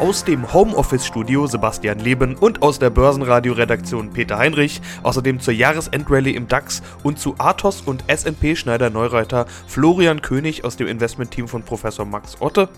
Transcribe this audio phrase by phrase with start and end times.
[0.00, 6.46] Aus dem Homeoffice-Studio Sebastian Leben und aus der Börsenradio-Redaktion Peter Heinrich, außerdem zur Jahresendrallye im
[6.46, 12.04] DAX und zu Athos und S&P Schneider Neureiter Florian König aus dem Investmentteam von Professor
[12.04, 12.68] Max Otte,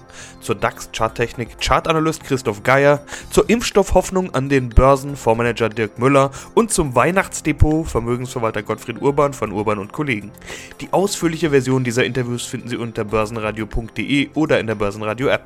[0.41, 6.95] zur DAX-Charttechnik Chartanalyst Christoph Geier, zur Impfstoffhoffnung an den Börsen Fondsmanager Dirk Müller und zum
[6.95, 10.33] Weihnachtsdepot Vermögensverwalter Gottfried Urban von Urban und Kollegen.
[10.81, 15.45] Die ausführliche Version dieser Interviews finden Sie unter börsenradio.de oder in der Börsenradio-App.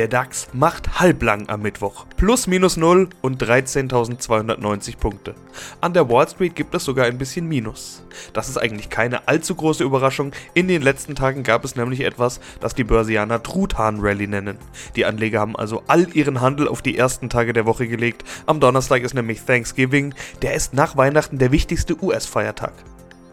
[0.00, 2.06] Der DAX macht halblang am Mittwoch.
[2.16, 5.34] Plus minus 0 und 13.290 Punkte.
[5.82, 8.02] An der Wall Street gibt es sogar ein bisschen Minus.
[8.32, 10.32] Das ist eigentlich keine allzu große Überraschung.
[10.54, 14.56] In den letzten Tagen gab es nämlich etwas, das die Börsianer Truthahn-Rally nennen.
[14.96, 18.24] Die Anleger haben also all ihren Handel auf die ersten Tage der Woche gelegt.
[18.46, 20.14] Am Donnerstag ist nämlich Thanksgiving.
[20.40, 22.72] Der ist nach Weihnachten der wichtigste US-Feiertag.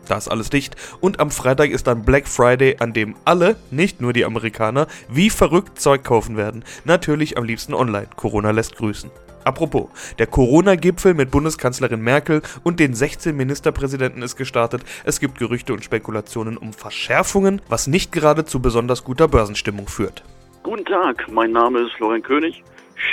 [0.08, 0.76] Da ist alles dicht.
[1.00, 5.30] Und am Freitag ist dann Black Friday, an dem alle, nicht nur die Amerikaner, wie
[5.30, 6.64] verrückt Zeug kaufen werden.
[6.86, 8.08] Natürlich am liebsten online.
[8.16, 9.12] Corona lässt grüßen.
[9.48, 9.88] Apropos,
[10.20, 14.82] der Corona-Gipfel mit Bundeskanzlerin Merkel und den 16 Ministerpräsidenten ist gestartet.
[15.06, 20.24] Es gibt Gerüchte und Spekulationen um Verschärfungen, was nicht gerade zu besonders guter Börsenstimmung führt.
[20.64, 22.62] Guten Tag, mein Name ist Florian König,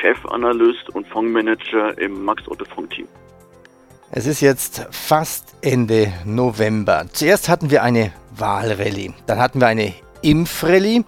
[0.00, 3.06] Chefanalyst und Fondsmanager im Max-Otto-Fonds-Team.
[4.10, 7.06] Es ist jetzt fast Ende November.
[7.12, 10.98] Zuerst hatten wir eine Wahlrallye, dann hatten wir eine Impfrallye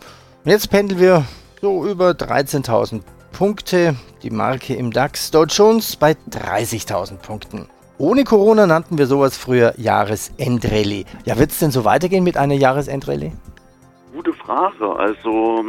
[0.44, 1.24] und jetzt pendeln wir
[1.60, 7.68] so über 13.000 Punkte, die Marke im DAX Dow Jones bei 30.000 Punkten.
[7.98, 11.04] Ohne Corona nannten wir sowas früher Jahresendrallye.
[11.24, 13.32] Ja, wird es denn so weitergehen mit einer Jahresendrallye?
[14.12, 14.96] Gute Frage.
[14.96, 15.64] Also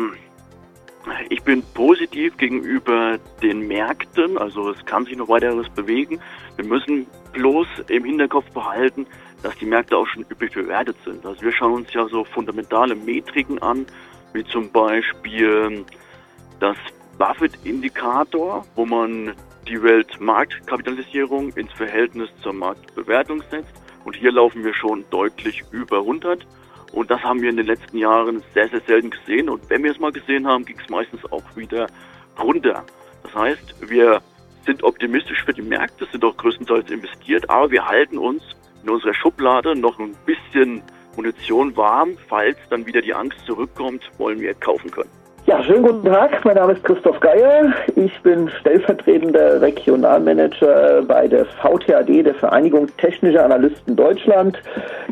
[1.30, 6.20] ich bin positiv gegenüber den Märkten, also es kann sich noch weiteres bewegen.
[6.56, 9.06] Wir müssen bloß im Hinterkopf behalten,
[9.44, 11.26] dass die Märkte auch schon üppig bewertet sind.
[11.26, 13.86] Also wir schauen uns ja so fundamentale Metriken an,
[14.34, 15.86] wie zum Beispiel
[16.60, 16.78] das
[17.18, 19.34] Buffett-Indikator, wo man
[19.68, 23.74] die Weltmarktkapitalisierung ins Verhältnis zur Marktbewertung setzt.
[24.06, 26.46] Und hier laufen wir schon deutlich über 100.
[26.92, 29.50] Und das haben wir in den letzten Jahren sehr, sehr selten gesehen.
[29.50, 31.88] Und wenn wir es mal gesehen haben, ging es meistens auch wieder
[32.40, 32.86] runter.
[33.24, 34.22] Das heißt, wir
[34.66, 38.44] sind optimistisch für die Märkte, sind auch größtenteils investiert, aber wir halten uns
[38.84, 40.82] in unserer Schublade noch ein bisschen
[41.16, 42.18] Munition warm.
[42.28, 45.10] Falls dann wieder die Angst zurückkommt, wollen wir kaufen können.
[45.48, 46.44] Ja, schönen guten Tag.
[46.44, 47.72] Mein Name ist Christoph Geier.
[47.96, 54.62] Ich bin stellvertretender Regionalmanager bei der VTAD, der Vereinigung Technischer Analysten Deutschland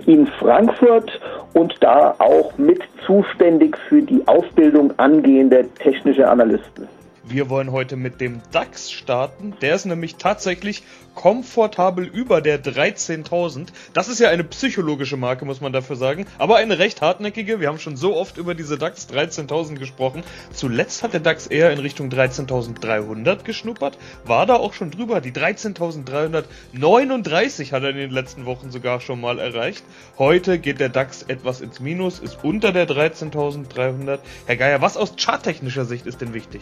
[0.05, 1.21] in Frankfurt
[1.53, 6.89] und da auch mit zuständig für die Ausbildung angehender technischer Analysten.
[7.27, 9.55] Wir wollen heute mit dem DAX starten.
[9.59, 10.83] Der ist nämlich tatsächlich
[11.15, 13.69] komfortabel über der 13.000.
[13.93, 16.27] Das ist ja eine psychologische Marke, muss man dafür sagen.
[16.37, 17.59] Aber eine recht hartnäckige.
[17.59, 20.21] Wir haben schon so oft über diese DAX 13.000 gesprochen.
[20.53, 23.97] Zuletzt hat der DAX eher in Richtung 13.300 geschnuppert.
[24.23, 25.19] War da auch schon drüber.
[25.19, 29.83] Die 13.339 hat er in den letzten Wochen sogar schon mal erreicht.
[30.19, 34.19] Heute geht der DAX etwas ins Minus, ist unter der 13.300.
[34.45, 36.61] Herr Geier, was aus charttechnischer Sicht ist denn wichtig?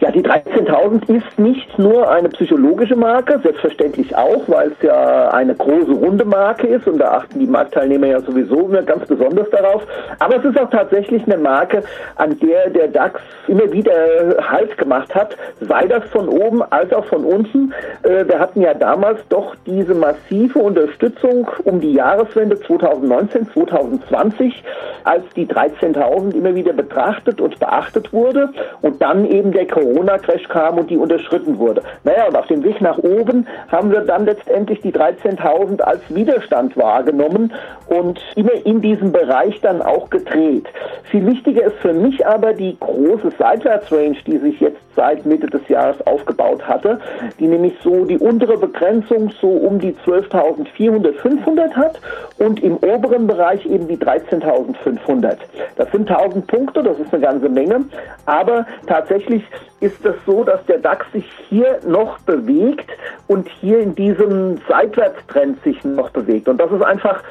[0.00, 5.54] Ja, die 13.000 ist nicht nur eine psychologische Marke, selbstverständlich auch, weil es ja eine
[5.54, 9.86] große runde Marke ist und da achten die Marktteilnehmer ja sowieso ganz besonders darauf.
[10.18, 11.82] Aber es ist auch tatsächlich eine Marke,
[12.16, 13.92] an der der DAX immer wieder
[14.50, 17.74] Halt gemacht hat, sei das von oben als auch von unten.
[18.02, 24.64] Äh, wir hatten ja damals doch diese massive Unterstützung um die Jahreswende 2019, 2020,
[25.04, 28.48] als die 13.000 immer wieder betrachtet und beachtet wurde
[28.80, 31.82] und dann eben der Corona Corona-Crash kam und die unterschritten wurde.
[32.04, 36.76] Naja, und auf dem Weg nach oben haben wir dann letztendlich die 13.000 als Widerstand
[36.76, 37.52] wahrgenommen
[37.88, 40.66] und immer in diesem Bereich dann auch gedreht.
[41.10, 45.66] Viel wichtiger ist für mich aber die große Seitwärtsrange, die sich jetzt seit Mitte des
[45.68, 46.98] Jahres aufgebaut hatte,
[47.38, 52.00] die nämlich so die untere Begrenzung so um die 12.400, 500 hat
[52.38, 55.36] und im oberen Bereich eben die 13.500.
[55.76, 57.84] Das sind 1000 Punkte, das ist eine ganze Menge,
[58.26, 59.42] aber tatsächlich
[59.80, 62.90] ist es so, dass der DAX sich hier noch bewegt
[63.28, 66.48] und hier in diesem Seitwärtstrend sich noch bewegt.
[66.48, 67.22] Und das ist einfach,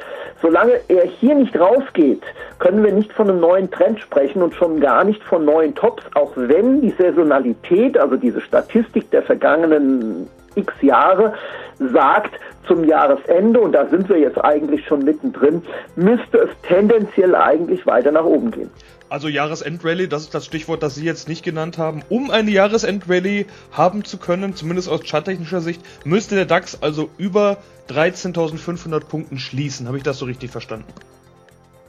[0.42, 2.22] solange er hier nicht rausgeht,
[2.58, 6.02] können wir nicht von einem neuen Trend sprechen und schon gar nicht von neuen Tops,
[6.14, 11.34] auch wenn die Saisonalität, also diese Statistik der vergangenen x Jahre,
[11.78, 15.62] sagt, zum Jahresende, und da sind wir jetzt eigentlich schon mittendrin,
[15.96, 18.70] müsste es tendenziell eigentlich weiter nach oben gehen.
[19.08, 22.02] Also Jahresendrallye, das ist das Stichwort, das Sie jetzt nicht genannt haben.
[22.08, 27.56] Um eine Jahresendrallye haben zu können, zumindest aus charttechnischer Sicht, müsste der DAX also über
[27.88, 29.88] 13.500 Punkten schließen.
[29.88, 30.86] Habe ich das so richtig verstanden?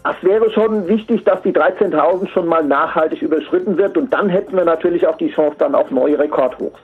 [0.03, 4.57] Es wäre schon wichtig, dass die 13.000 schon mal nachhaltig überschritten wird und dann hätten
[4.57, 6.79] wir natürlich auch die Chance dann auf neue Rekordhochs.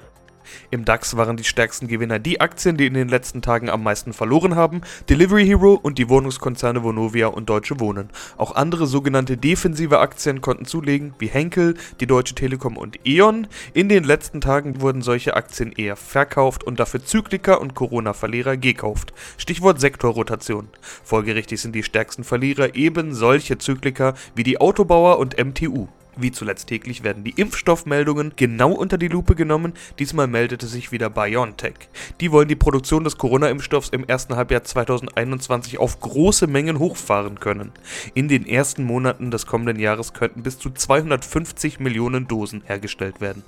[0.71, 4.13] Im DAX waren die stärksten Gewinner die Aktien, die in den letzten Tagen am meisten
[4.13, 8.09] verloren haben, Delivery Hero und die Wohnungskonzerne Vonovia und Deutsche Wohnen.
[8.37, 13.47] Auch andere sogenannte defensive Aktien konnten zulegen, wie Henkel, die Deutsche Telekom und E.ON.
[13.73, 19.13] In den letzten Tagen wurden solche Aktien eher verkauft und dafür Zykliker und Corona-Verlierer gekauft.
[19.37, 20.69] Stichwort Sektorrotation.
[21.03, 25.87] Folgerichtig sind die stärksten Verlierer eben solche Zykliker wie die Autobauer und MTU.
[26.17, 29.73] Wie zuletzt täglich werden die Impfstoffmeldungen genau unter die Lupe genommen.
[29.99, 31.75] Diesmal meldete sich wieder BioNTech.
[32.19, 37.71] Die wollen die Produktion des Corona-Impfstoffs im ersten Halbjahr 2021 auf große Mengen hochfahren können.
[38.15, 43.43] In den ersten Monaten des kommenden Jahres könnten bis zu 250 Millionen Dosen hergestellt werden.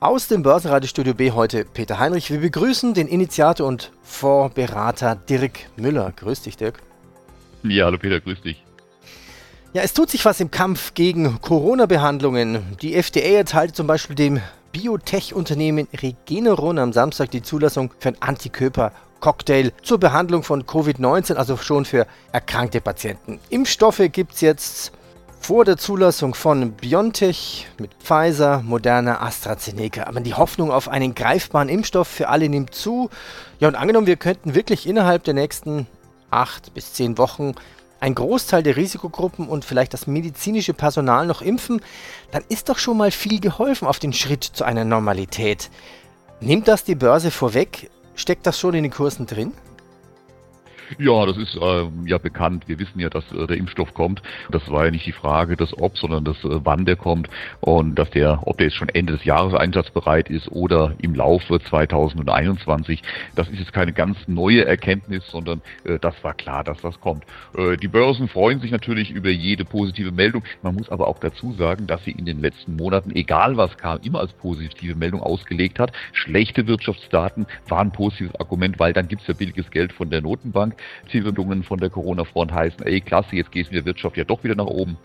[0.00, 2.30] Aus dem Börsenradiostudio B heute Peter Heinrich.
[2.30, 6.12] Wir begrüßen den Initiator und Vorberater Dirk Müller.
[6.16, 6.80] Grüß dich, Dirk.
[7.62, 8.64] Ja, hallo Peter, grüß dich.
[9.72, 12.76] Ja, es tut sich was im Kampf gegen Corona-Behandlungen.
[12.82, 14.40] Die FDA erteilte zum Beispiel dem
[14.72, 21.84] Biotech-Unternehmen Regeneron am Samstag die Zulassung für einen Antikörper-Cocktail zur Behandlung von Covid-19, also schon
[21.84, 23.38] für erkrankte Patienten.
[23.48, 24.90] Impfstoffe gibt es jetzt
[25.38, 30.02] vor der Zulassung von BioNTech mit Pfizer, Moderna, AstraZeneca.
[30.02, 33.08] Aber die Hoffnung auf einen greifbaren Impfstoff für alle nimmt zu.
[33.60, 35.86] Ja, und angenommen, wir könnten wirklich innerhalb der nächsten
[36.32, 37.54] acht bis zehn Wochen
[38.00, 41.80] ein Großteil der Risikogruppen und vielleicht das medizinische Personal noch impfen,
[42.32, 45.70] dann ist doch schon mal viel geholfen auf den Schritt zu einer Normalität.
[46.40, 47.90] Nimmt das die Börse vorweg?
[48.14, 49.52] Steckt das schon in den Kursen drin?
[50.98, 52.64] Ja, das ist äh, ja bekannt.
[52.66, 54.22] Wir wissen ja, dass äh, der Impfstoff kommt.
[54.50, 57.28] Das war ja nicht die Frage des Ob, sondern das äh, wann der kommt
[57.60, 61.60] und dass der, ob der jetzt schon Ende des Jahres einsatzbereit ist oder im Laufe
[61.60, 63.02] 2021.
[63.36, 67.24] Das ist jetzt keine ganz neue Erkenntnis, sondern äh, das war klar, dass das kommt.
[67.56, 70.42] Äh, die Börsen freuen sich natürlich über jede positive Meldung.
[70.62, 74.00] Man muss aber auch dazu sagen, dass sie in den letzten Monaten, egal was kam,
[74.02, 75.92] immer als positive Meldung ausgelegt hat.
[76.12, 80.74] Schlechte Wirtschaftsdaten waren ein positives Argument, weil dann gibt's ja billiges Geld von der Notenbank.
[81.10, 84.42] Zielwendungen von der Corona-Front heißen, ey, klasse, jetzt geht es mit der Wirtschaft ja doch
[84.44, 84.96] wieder nach oben.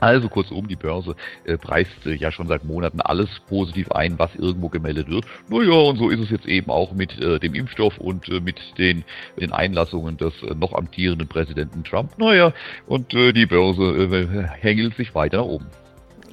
[0.00, 4.34] Also kurzum, die Börse äh, preist äh, ja schon seit Monaten alles positiv ein, was
[4.34, 5.24] irgendwo gemeldet wird.
[5.48, 8.60] Naja, und so ist es jetzt eben auch mit äh, dem Impfstoff und äh, mit
[8.76, 9.04] den,
[9.40, 12.18] den Einlassungen des äh, noch amtierenden Präsidenten Trump.
[12.18, 12.52] Naja,
[12.86, 15.66] und äh, die Börse hängelt sich weiter nach oben.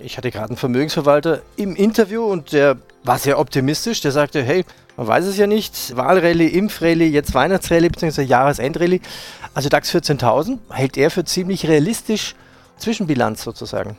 [0.04, 4.02] Ich hatte gerade einen Vermögensverwalter im Interview und der war sehr optimistisch.
[4.02, 4.66] Der sagte, hey,
[4.98, 5.96] man weiß es ja nicht.
[5.96, 8.24] Wahlrallye, Impfrallye, jetzt Weihnachtsrallye bzw.
[8.24, 9.00] Jahresendrallye.
[9.54, 12.36] Also DAX 14.000 hält er für ziemlich realistisch
[12.78, 13.98] Zwischenbilanz sozusagen.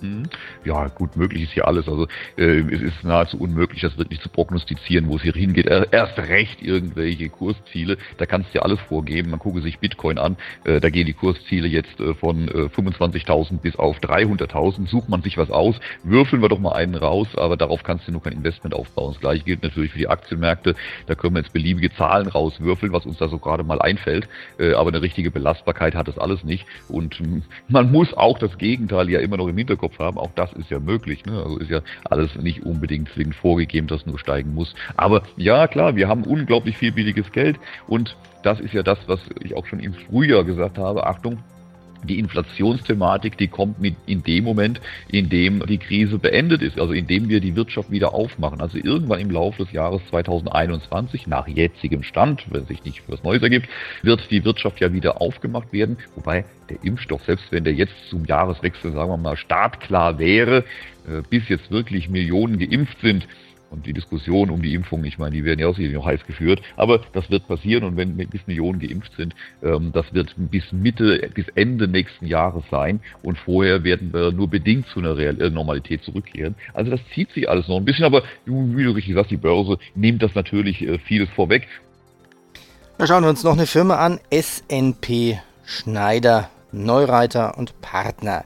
[0.00, 0.24] Mhm.
[0.64, 1.88] Ja, gut, möglich ist hier alles.
[1.88, 2.06] Also
[2.36, 5.66] äh, es ist nahezu unmöglich, das wirklich zu prognostizieren, wo es hier hingeht.
[5.66, 9.30] Erst recht irgendwelche Kursziele, da kannst du ja alles vorgeben.
[9.30, 13.58] Man gucke sich Bitcoin an, äh, da gehen die Kursziele jetzt äh, von äh, 25.000
[13.60, 14.88] bis auf 300.000.
[14.88, 18.12] Sucht man sich was aus, würfeln wir doch mal einen raus, aber darauf kannst du
[18.12, 19.12] nur kein Investment aufbauen.
[19.12, 20.74] Das gleiche gilt natürlich für die Aktienmärkte.
[21.06, 24.28] Da können wir jetzt beliebige Zahlen rauswürfeln, was uns da so gerade mal einfällt.
[24.58, 26.66] Äh, aber eine richtige Belastbarkeit hat das alles nicht.
[26.88, 27.20] Und
[27.68, 30.18] man muss auch das Gegenteil ja immer noch im Hinterkopf Hinterkopf haben.
[30.18, 31.24] Auch das ist ja möglich.
[31.26, 31.42] Ne?
[31.42, 34.74] Also ist ja alles nicht unbedingt zwingend vorgegeben, dass nur steigen muss.
[34.96, 39.20] Aber ja, klar, wir haben unglaublich viel billiges Geld und das ist ja das, was
[39.42, 41.06] ich auch schon im Frühjahr gesagt habe.
[41.06, 41.38] Achtung,
[42.04, 46.92] die Inflationsthematik, die kommt mit in dem Moment, in dem die Krise beendet ist, also
[46.92, 48.60] in dem wir die Wirtschaft wieder aufmachen.
[48.60, 53.42] Also irgendwann im Laufe des Jahres 2021, nach jetzigem Stand, wenn sich nicht was Neues
[53.42, 53.68] ergibt,
[54.02, 55.96] wird die Wirtschaft ja wieder aufgemacht werden.
[56.14, 60.64] Wobei der Impfstoff, selbst wenn der jetzt zum Jahreswechsel, sagen wir mal, startklar wäre,
[61.06, 63.26] äh, bis jetzt wirklich Millionen geimpft sind,
[63.70, 66.24] und die Diskussion um die Impfung, ich meine, die werden ja auch sicherlich noch heiß
[66.26, 70.72] geführt, aber das wird passieren und wenn bis Millionen geimpft sind, ähm, das wird bis
[70.72, 75.50] Mitte, bis Ende nächsten Jahres sein und vorher werden wir nur bedingt zu einer äh,
[75.50, 76.54] Normalität zurückkehren.
[76.74, 79.78] Also das zieht sich alles noch ein bisschen, aber wie du richtig sagst, die Börse
[79.94, 81.66] nimmt das natürlich äh, vieles vorweg.
[82.98, 88.44] Da schauen wir uns noch eine Firma an, SNP Schneider, Neureiter und Partner.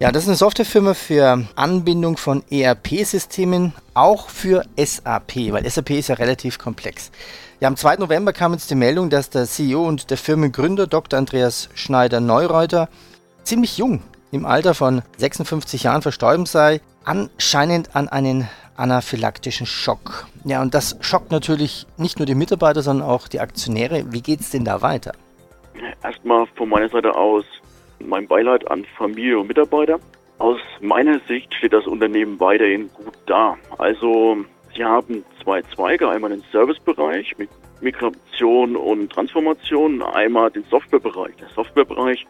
[0.00, 6.06] Ja, das ist eine Softwarefirma für Anbindung von ERP-Systemen, auch für SAP, weil SAP ist
[6.06, 7.10] ja relativ komplex.
[7.58, 7.96] Ja, am 2.
[7.96, 11.18] November kam jetzt die Meldung, dass der CEO und der Firmengründer Dr.
[11.18, 12.88] Andreas Schneider-Neureuter
[13.42, 14.00] ziemlich jung,
[14.30, 20.28] im Alter von 56 Jahren verstorben sei, anscheinend an einen anaphylaktischen Schock.
[20.44, 24.12] Ja, und das schockt natürlich nicht nur die Mitarbeiter, sondern auch die Aktionäre.
[24.12, 25.10] Wie geht es denn da weiter?
[26.04, 27.44] Erstmal von meiner Seite aus
[28.00, 29.98] mein Beileid an Familie und Mitarbeiter.
[30.38, 33.56] Aus meiner Sicht steht das Unternehmen weiterhin gut da.
[33.78, 34.38] Also
[34.74, 37.48] sie haben zwei Zweige, einmal den Servicebereich mit
[37.80, 41.34] Migration und Transformation, einmal den Softwarebereich.
[41.36, 42.26] Der Softwarebereich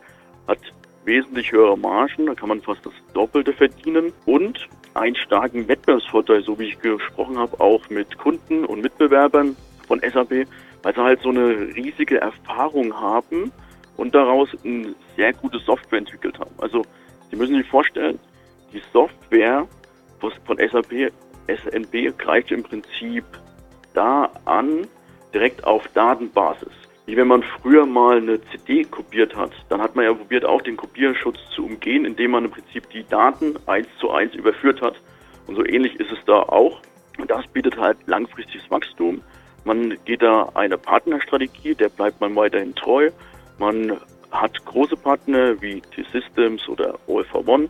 [0.47, 0.59] hat
[1.05, 6.59] wesentlich höhere Margen, da kann man fast das Doppelte verdienen und einen starken Wettbewerbsvorteil, so
[6.59, 9.57] wie ich gesprochen habe, auch mit Kunden und Mitbewerbern
[9.87, 10.47] von SAP,
[10.83, 13.53] weil sie halt so eine riesige Erfahrung haben
[13.99, 16.55] und daraus eine sehr gute Software entwickelt haben.
[16.59, 16.83] Also
[17.31, 18.19] Sie müssen sich vorstellen,
[18.73, 19.67] die Software
[20.21, 21.13] von SAP,
[21.47, 23.25] SNB greift im Prinzip
[23.95, 24.87] da an,
[25.35, 26.73] direkt auf Datenbasis.
[27.07, 30.61] Wie wenn man früher mal eine CD kopiert hat, dann hat man ja probiert, auch
[30.63, 34.95] den Kopierschutz zu umgehen, indem man im Prinzip die Daten eins zu eins überführt hat.
[35.47, 36.81] Und so ähnlich ist es da auch.
[37.19, 39.23] Und das bietet halt langfristiges Wachstum.
[39.65, 43.11] Man geht da eine Partnerstrategie, der bleibt man weiterhin treu.
[43.59, 43.99] Man
[44.31, 47.69] hat große Partner wie T-Systems oder OLV One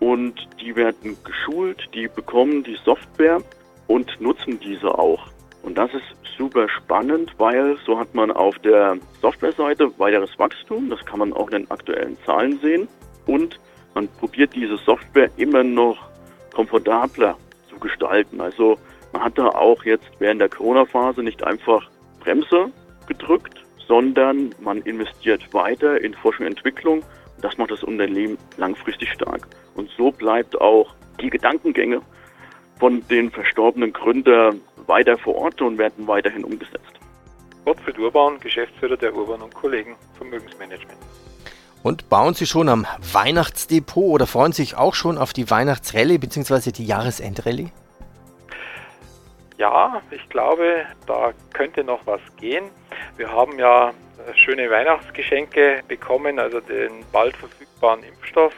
[0.00, 3.40] und die werden geschult, die bekommen die Software
[3.86, 5.26] und nutzen diese auch.
[5.62, 11.04] Und das ist super spannend, weil so hat man auf der Softwareseite weiteres Wachstum, das
[11.04, 12.88] kann man auch in den aktuellen Zahlen sehen
[13.26, 13.58] und
[13.94, 15.96] man probiert diese Software immer noch
[16.54, 17.36] komfortabler
[17.68, 18.40] zu gestalten.
[18.40, 18.78] Also
[19.12, 21.90] man hat da auch jetzt während der Corona-Phase nicht einfach
[22.20, 22.70] Bremse
[23.08, 27.02] gedrückt, sondern man investiert weiter in Forschung und Entwicklung.
[27.40, 29.46] Das macht das Unternehmen langfristig stark.
[29.74, 32.00] Und so bleibt auch die Gedankengänge
[32.78, 37.00] von den verstorbenen Gründern weiter vor Ort und werden weiterhin umgesetzt.
[37.64, 40.98] Gottfried Urban, Geschäftsführer der Urban und Kollegen Vermögensmanagement.
[41.82, 46.18] Und bauen Sie schon am Weihnachtsdepot oder freuen Sie sich auch schon auf die Weihnachtsrallye
[46.18, 46.72] bzw.
[46.72, 47.70] die Jahresendrallye?
[49.58, 52.66] Ja, ich glaube, da könnte noch was gehen.
[53.16, 53.94] Wir haben ja
[54.34, 58.52] schöne Weihnachtsgeschenke bekommen, also den bald verfügbaren Impfstoff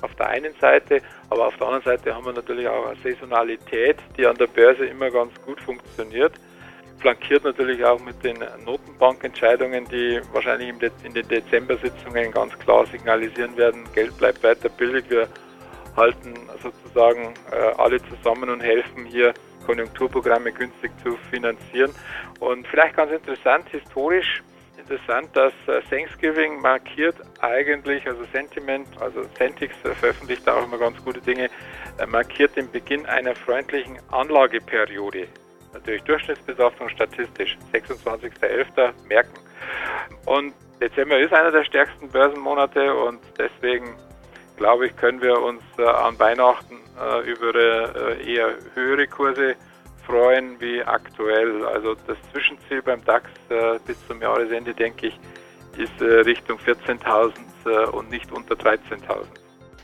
[0.00, 3.96] auf der einen Seite, aber auf der anderen Seite haben wir natürlich auch eine Saisonalität,
[4.16, 6.32] die an der Börse immer ganz gut funktioniert.
[7.00, 10.72] Flankiert natürlich auch mit den Notenbankentscheidungen, die wahrscheinlich
[11.04, 15.04] in den Dezember-Sitzungen ganz klar signalisieren werden, Geld bleibt weiter billig.
[15.08, 15.28] Wir
[15.96, 19.34] halten sozusagen äh, alle zusammen und helfen hier
[19.66, 21.92] Konjunkturprogramme günstig zu finanzieren.
[22.38, 24.42] Und vielleicht ganz interessant, historisch
[24.90, 31.20] interessant, dass äh, Thanksgiving markiert eigentlich, also Sentiment, also Centix veröffentlicht auch immer ganz gute
[31.20, 31.48] Dinge,
[31.98, 35.28] äh, markiert den Beginn einer freundlichen Anlageperiode.
[35.72, 38.92] Natürlich Durchschnittsbetrachtung statistisch, 26.11.
[39.08, 39.34] merken.
[40.26, 43.94] Und Dezember ist einer der stärksten Börsenmonate und deswegen
[44.60, 49.56] glaube ich, können wir uns äh, an Weihnachten äh, über äh, eher höhere Kurse
[50.06, 51.64] freuen wie aktuell.
[51.66, 55.18] Also das Zwischenziel beim DAX äh, bis zum Jahresende, denke ich,
[55.78, 57.32] ist äh, Richtung 14.000
[57.64, 59.24] äh, und nicht unter 13.000.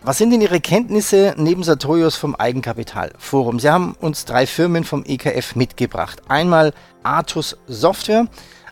[0.02, 3.58] Was sind denn Ihre Kenntnisse neben Sartorius vom Eigenkapitalforum?
[3.58, 6.20] Sie haben uns drei Firmen vom EKF mitgebracht.
[6.28, 8.26] Einmal Artus Software.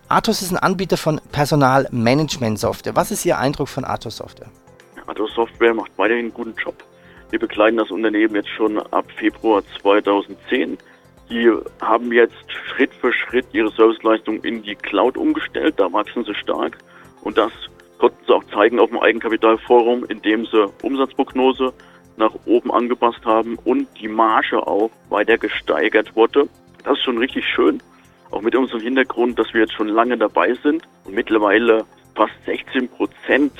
[0.08, 2.94] Artus ist ein Anbieter von Personalmanagement-Software.
[2.94, 4.50] Was ist Ihr Eindruck von Artus Software?
[5.06, 6.76] Artus Software macht weiterhin einen guten Job.
[7.30, 10.78] Wir begleiten das Unternehmen jetzt schon ab Februar 2010.
[11.30, 15.74] Die haben jetzt Schritt für Schritt ihre Serviceleistung in die Cloud umgestellt.
[15.78, 16.78] Da wachsen sie stark.
[17.22, 17.52] Und das
[17.98, 21.72] konnten sie auch zeigen auf dem Eigenkapitalforum, indem sie Umsatzprognose
[22.16, 26.48] nach oben angepasst haben und die Marge auch weiter gesteigert wurde.
[26.84, 27.82] Das ist schon richtig schön.
[28.30, 31.84] Auch mit unserem Hintergrund, dass wir jetzt schon lange dabei sind und mittlerweile
[32.14, 33.52] fast 16 Prozent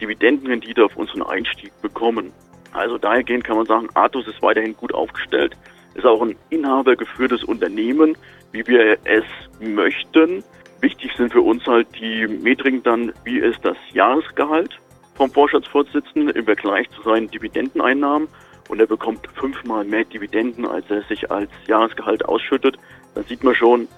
[0.00, 2.32] Dividendenrendite auf unseren Einstieg bekommen.
[2.72, 5.56] Also dahergehend kann man sagen, Atos ist weiterhin gut aufgestellt,
[5.94, 8.16] ist auch ein inhabergeführtes Unternehmen,
[8.52, 9.24] wie wir es
[9.60, 10.44] möchten.
[10.80, 14.78] Wichtig sind für uns halt die Metriken dann, wie ist das Jahresgehalt
[15.14, 18.28] vom Vorstandsvorsitzenden im Vergleich zu seinen Dividendeneinnahmen
[18.68, 22.78] und er bekommt fünfmal mehr Dividenden, als er sich als Jahresgehalt ausschüttet.
[23.14, 23.88] Dann sieht man schon,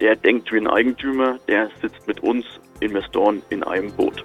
[0.00, 2.46] der denkt wie ein Eigentümer, der sitzt mit uns
[2.80, 4.24] Investoren in einem Boot.